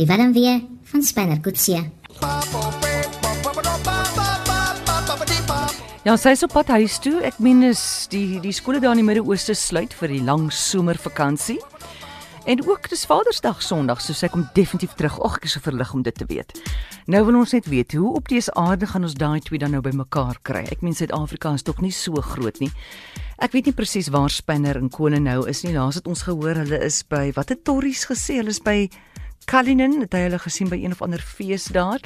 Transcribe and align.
Die 0.00 0.06
Willem 0.06 0.32
weer 0.32 0.62
van 0.82 1.02
Spanner 1.02 1.40
Kutsie. 1.40 1.90
Ja, 6.02 6.14
sy 6.16 6.32
is 6.32 6.44
op 6.46 6.54
pad 6.56 6.70
huis 6.72 6.94
toe. 7.04 7.18
Ek 7.20 7.36
meen 7.44 7.60
is 7.68 7.82
die 8.08 8.38
die 8.40 8.54
skole 8.56 8.80
daar 8.80 8.96
in 8.96 9.02
die 9.02 9.04
Midde-Ooste 9.04 9.52
sluit 9.52 9.92
vir 9.92 10.14
die 10.14 10.22
lang 10.24 10.46
somervakansie. 10.56 11.58
En 12.48 12.62
ook 12.64 12.88
dis 12.88 13.04
Vadersdag 13.04 13.60
Sondag, 13.60 14.00
so 14.00 14.16
sy 14.16 14.30
kom 14.32 14.46
definitief 14.56 14.96
terug. 14.96 15.18
Ag, 15.20 15.36
ek 15.36 15.50
is 15.50 15.58
so 15.58 15.66
verlig 15.68 15.92
om 15.92 16.00
dit 16.08 16.16
te 16.16 16.24
weet. 16.32 16.56
Nou 17.04 17.20
wil 17.28 17.36
ons 17.42 17.52
net 17.52 17.68
weet 17.68 17.92
hoe 17.92 18.14
op 18.16 18.32
dese 18.32 18.56
aarde 18.56 18.88
gaan 18.88 19.04
ons 19.04 19.18
daai 19.20 19.44
twee 19.44 19.60
dan 19.60 19.76
nou 19.76 19.82
bymekaar 19.84 20.40
kry. 20.48 20.64
Ek 20.72 20.80
meen 20.80 20.96
Suid-Afrika 20.96 21.52
is 21.60 21.68
tog 21.68 21.84
nie 21.84 21.92
so 21.92 22.24
groot 22.24 22.56
nie. 22.64 22.72
Ek 23.36 23.52
weet 23.52 23.68
nie 23.68 23.76
presies 23.76 24.08
waar 24.08 24.32
Spinner 24.32 24.80
en 24.80 24.88
Kone 24.88 25.20
nou 25.20 25.42
is 25.48 25.60
nie. 25.68 25.76
Laas 25.76 26.00
het 26.00 26.08
ons 26.08 26.24
gehoor 26.24 26.64
hulle 26.64 26.80
is 26.88 27.02
by 27.04 27.26
wat 27.36 27.52
het 27.52 27.66
Torries 27.68 28.08
gesê? 28.08 28.40
Hulle 28.40 28.56
is 28.56 28.64
by 28.64 28.88
Cullinan, 29.44 30.00
het 30.00 30.12
hy 30.12 30.20
hulle 30.28 30.38
gesien 30.38 30.68
by 30.68 30.76
een 30.76 30.92
of 30.92 31.02
ander 31.02 31.20
fees 31.20 31.64
daar. 31.74 32.00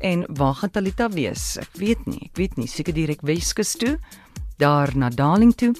En 0.00 0.24
waar 0.28 0.54
gaan 0.54 0.70
Talita 0.70 1.08
wees? 1.08 1.56
Ek 1.60 1.72
weet 1.80 2.06
nie. 2.06 2.30
Ek 2.30 2.36
weet 2.36 2.56
nie. 2.56 2.68
Seker 2.68 2.94
direk 2.96 3.20
Weskus 3.22 3.74
toe, 3.76 3.98
daar 4.60 4.88
na 4.96 5.08
Darling 5.08 5.54
toe. 5.56 5.74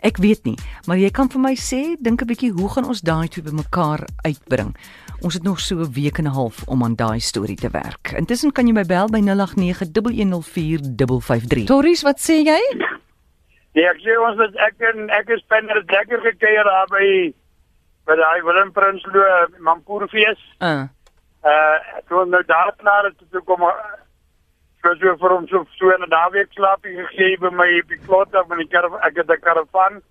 Ek 0.00 0.16
weet 0.16 0.44
nie, 0.44 0.56
maar 0.86 0.96
jy 1.00 1.10
kan 1.14 1.28
vir 1.32 1.40
my 1.40 1.54
sê, 1.56 1.96
dink 2.00 2.22
'n 2.22 2.26
bietjie, 2.26 2.52
hoe 2.52 2.68
gaan 2.68 2.84
ons 2.88 3.00
daai 3.00 3.28
twee 3.28 3.44
bymekaar 3.44 4.04
uitbring? 4.24 4.76
Ons 5.22 5.34
het 5.34 5.42
nog 5.42 5.60
so 5.60 5.76
'n 5.76 5.92
week 5.92 6.18
en 6.18 6.24
'n 6.24 6.34
half 6.34 6.68
om 6.68 6.82
aan 6.84 6.94
daai 6.96 7.20
storie 7.20 7.56
te 7.56 7.68
werk. 7.70 8.12
Intussen 8.16 8.52
kan 8.52 8.66
jy 8.66 8.72
my 8.72 8.84
bel 8.84 9.08
by 9.08 9.20
0891104553. 9.20 11.64
Tories, 11.66 12.02
wat 12.02 12.20
sê 12.20 12.32
jy? 12.44 12.60
Nee, 13.74 13.84
ek 13.88 13.98
sê 14.04 14.18
ons 14.20 14.38
het 14.38 14.56
ek 14.56 14.74
en 14.94 15.10
ek 15.10 15.28
is 15.28 15.44
binne 15.48 15.74
lekker 15.74 16.20
gekuier 16.20 16.64
daar 16.64 16.86
by 16.88 17.32
by 18.06 18.16
daai 18.18 18.42
Willem 18.42 18.72
Prinsloo 18.72 19.46
Mampoerfees. 19.58 20.40
Uh. 20.60 20.86
Uh 21.42 21.76
toe 22.08 22.24
nou 22.26 22.42
daar 22.46 22.72
klaar 22.76 23.04
het 23.04 23.18
toe 23.30 23.42
kom 23.42 23.62
uh, 23.62 23.72
so 24.82 24.94
so 25.00 25.16
vir 25.20 25.34
hom 25.34 25.46
so 25.48 25.64
so 25.78 25.90
'n 25.90 26.08
naweek 26.08 26.52
slaapie 26.52 26.96
gegee 26.96 27.38
by 27.38 27.50
my 27.50 27.68
op 27.80 27.88
die 27.88 28.38
af 28.38 28.50
in 28.50 28.58
die 28.58 28.68
kar 28.68 28.86
ek 29.06 29.16
het 29.16 29.30
'n 29.30 29.40
karavan. 29.40 30.02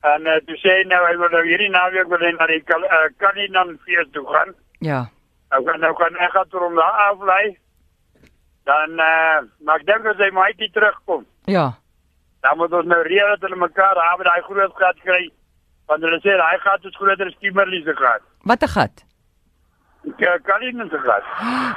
En 0.00 0.26
uh, 0.26 0.40
toe 0.46 0.56
sê 0.60 0.70
hy 0.78 0.84
nou 0.88 1.02
hy 1.06 1.16
wil 1.16 1.30
nou 1.30 1.44
hierdie 1.44 1.70
naweek 1.70 2.08
wil 2.08 2.26
hy 2.26 2.32
na 2.32 2.46
die 2.46 2.62
uh, 2.68 3.08
Kalinan 3.16 3.78
fees 3.84 4.08
toe 4.12 4.26
gaan. 4.26 4.54
Ja. 4.78 5.08
Nou 5.50 5.64
kan 5.64 5.80
nou 5.80 5.94
kan 5.94 6.16
ek 6.16 6.32
gaan 6.32 6.48
toe 6.48 6.60
om 6.60 6.74
daar 6.74 6.98
aflei. 7.08 7.56
Dan 8.64 8.90
uh 8.90 9.40
maar 9.64 9.80
ek 9.80 9.86
dink 9.86 10.06
as 10.06 10.20
hy 10.20 10.30
maar 10.30 10.52
net 10.56 10.72
terugkom. 10.72 11.26
Ja. 11.44 11.72
Dan 12.40 12.56
moet 12.56 12.72
ons 12.72 12.86
nou 12.86 13.02
reël 13.02 13.28
dat 13.28 13.40
hulle 13.40 13.56
mekaar 13.56 13.94
daar 13.94 14.16
by 14.16 14.24
daai 14.24 14.42
groot 14.42 14.76
gat 14.76 15.00
kry. 15.04 15.30
Want 15.88 16.02
hulle 16.02 16.18
sê 16.24 16.36
daai 16.40 16.58
gat 16.64 16.84
is 16.84 16.96
groter 16.96 17.26
as 17.26 17.34
Kimberley 17.40 17.82
se 17.84 17.92
gat. 17.94 18.22
Wat 18.44 18.62
'n 18.62 18.68
gat? 18.76 19.04
Kalinin 20.48 20.88
se 20.90 20.98
gat. 20.98 21.24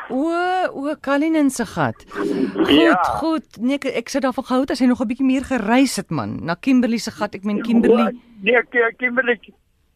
O, 0.09 0.31
o, 0.73 0.95
Kalinin 1.01 1.49
se 1.49 1.65
gat. 1.65 1.95
Goed, 2.11 2.69
Ja. 2.69 2.95
goed. 3.19 3.45
Nee, 3.59 3.75
ek, 3.79 3.85
ek 3.85 4.09
sit 4.09 4.21
daarvan 4.23 4.43
gehou 4.43 4.61
het 4.61 4.71
as 4.71 4.79
hy 4.79 4.85
nog 4.87 4.99
'n 5.01 5.07
bietjie 5.07 5.25
meer 5.25 5.43
gereis 5.45 5.95
het 5.95 6.09
man, 6.09 6.43
na 6.45 6.55
Kimberley 6.55 6.97
se 6.97 7.11
gat. 7.11 7.35
Ek 7.35 7.43
meen 7.43 7.61
Kimberley. 7.61 8.11
Nee, 8.43 8.63
Ki- 8.71 8.95
Kimberley. 8.97 9.39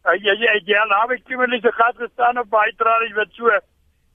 Ja, 0.04 0.12
ja, 0.32 0.52
ja, 0.64 0.84
nou 0.88 1.12
het 1.12 1.22
Kimberley 1.24 1.60
se 1.60 1.72
gat 1.72 1.96
gestaan 1.96 2.38
op 2.38 2.48
baie 2.50 2.72
tralies 2.76 3.14
wat 3.14 3.28
so 3.32 3.48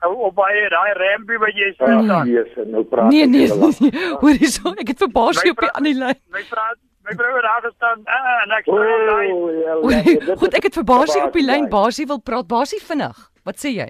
op 0.02 0.36
baie 0.36 0.70
daai 0.70 0.94
rampie 0.94 1.38
wat 1.38 1.54
jy 1.54 1.70
sê 1.78 1.86
staan. 2.04 2.28
Jesus, 2.28 2.66
nou 2.68 2.84
praat 2.84 3.10
Nee, 3.12 3.26
nee, 3.28 3.48
te 3.48 3.56
lank. 3.56 3.80
nee. 3.80 3.92
Hoor 4.20 4.30
hierso, 4.38 4.70
ek 4.78 4.88
het 4.88 4.98
vir 5.00 5.10
Basie 5.12 5.52
op 5.52 5.58
die 5.60 5.72
ander 5.72 5.94
lyn. 5.94 6.16
My 6.32 6.42
vrou, 6.44 6.74
my 7.08 7.16
vrou 7.16 7.34
het 7.36 7.46
daar 7.48 7.62
gestaan 7.64 8.00
uh, 8.06 8.44
en 8.44 8.54
ek 8.58 8.66
sê 8.68 8.98
daai 9.10 10.36
Goed, 10.42 10.58
ek 10.60 10.68
het 10.68 10.78
vir 10.80 10.88
Basie 10.88 11.22
op 11.24 11.36
die 11.38 11.46
lyn. 11.46 11.70
Basie 11.72 12.08
wil 12.10 12.20
praat. 12.20 12.48
Basie 12.52 12.82
vinnig. 12.84 13.18
Wat 13.48 13.60
sê 13.64 13.72
jy? 13.76 13.88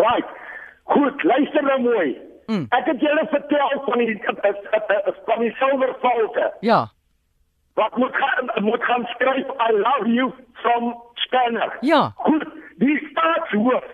Right. 0.00 0.28
Goed, 0.92 1.22
luister 1.24 1.62
nou 1.62 1.78
mooi. 1.86 2.08
Mm. 2.50 2.66
Ek 2.76 2.90
het 2.90 3.00
julle 3.00 3.24
vertel 3.30 3.70
van 3.86 4.02
die 4.02 4.16
van 5.28 5.40
die 5.44 5.52
silvervalke. 5.60 6.50
Ja. 6.60 6.80
Wat 7.80 7.96
moet 7.96 8.16
gaan 8.16 8.52
moet 8.64 8.84
gaan 8.84 9.06
skryf 9.14 9.48
I 9.68 9.70
love 9.72 10.08
you 10.12 10.32
from 10.62 10.94
Spanner. 11.24 11.76
Ja. 11.80 12.12
Goed, 12.16 12.44
die 12.76 12.98
staatshoof. 13.10 13.84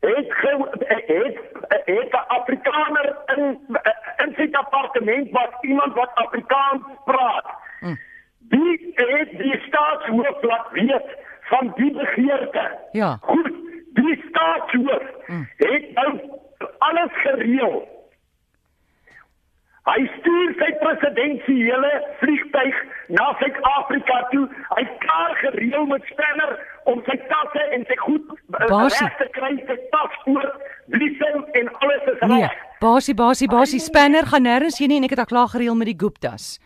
Het 0.00 0.26
ge, 0.28 0.68
het 0.78 1.38
het 1.84 2.12
'n 2.12 2.24
Afrikaner 2.28 3.16
in 3.36 3.58
in 4.16 4.32
sy 4.36 4.50
departement 4.50 5.30
wat 5.30 5.52
iemand 5.60 5.94
wat 5.94 6.10
Afrikaans 6.14 6.82
praat. 7.04 7.46
Mm. 7.80 7.98
Die 8.38 8.92
het 8.94 9.30
die 9.30 9.60
staatshoof 9.66 10.42
laat 10.42 10.66
weet 10.70 11.06
van 11.40 11.72
die 11.74 11.92
begeerte. 11.92 12.78
Ja. 12.92 13.18
Goed, 13.20 13.52
die 13.92 14.24
staatshoof 14.28 15.02
Mm. 15.26 15.48
het 15.56 15.92
nou 15.92 16.20
alles 16.78 17.10
gereël. 17.12 17.89
Hy 19.88 20.00
stuur 20.18 20.50
sy 20.60 20.68
presidensiële 20.82 21.90
vliegtyg 22.20 22.74
na 23.16 23.30
Suid-Afrika 23.40 24.18
toe. 24.32 24.42
Hy 24.76 24.84
klaar 25.04 25.32
gereël 25.40 25.86
met 25.88 26.04
Spanner 26.12 26.52
om 26.92 27.00
sy 27.06 27.16
tasse 27.30 27.62
en 27.76 27.86
sy 27.88 27.96
goed 28.02 28.28
eh, 28.34 28.66
reg 28.68 29.16
te 29.22 29.28
kry, 29.36 29.54
sy 29.70 29.76
paspoort, 29.94 30.60
bliksem 30.92 31.44
en 31.62 31.72
alles 31.80 32.10
is 32.12 32.20
Nee. 32.28 32.42
reg. 32.44 32.58
Basie, 32.80 33.14
Basie, 33.14 33.48
Basie 33.48 33.80
Spanner 33.80 34.24
gaan 34.28 34.44
nêrens 34.48 34.78
heen 34.80 34.88
nie 34.92 35.00
en 35.00 35.04
ek 35.08 35.16
het 35.16 35.24
al 35.24 35.32
klaar 35.32 35.48
gereël 35.52 35.76
met 35.76 35.90
die 35.90 35.98
Guptas. 36.00 36.58